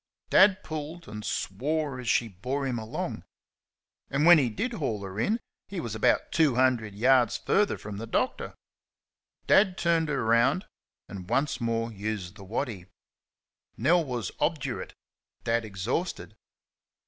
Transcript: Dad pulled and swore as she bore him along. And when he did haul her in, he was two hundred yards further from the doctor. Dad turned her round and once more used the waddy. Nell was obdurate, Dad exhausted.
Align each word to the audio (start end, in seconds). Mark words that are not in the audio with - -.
Dad 0.31 0.63
pulled 0.63 1.07
and 1.07 1.23
swore 1.23 1.99
as 1.99 2.09
she 2.09 2.27
bore 2.27 2.65
him 2.65 2.79
along. 2.79 3.23
And 4.09 4.25
when 4.25 4.39
he 4.39 4.49
did 4.49 4.73
haul 4.73 5.03
her 5.03 5.19
in, 5.19 5.39
he 5.67 5.79
was 5.79 5.95
two 6.31 6.55
hundred 6.55 6.95
yards 6.95 7.37
further 7.37 7.77
from 7.77 7.97
the 7.97 8.07
doctor. 8.07 8.55
Dad 9.45 9.77
turned 9.77 10.09
her 10.09 10.25
round 10.25 10.65
and 11.07 11.29
once 11.29 11.61
more 11.61 11.91
used 11.93 12.33
the 12.35 12.43
waddy. 12.43 12.87
Nell 13.77 14.03
was 14.03 14.31
obdurate, 14.39 14.95
Dad 15.43 15.63
exhausted. 15.63 16.35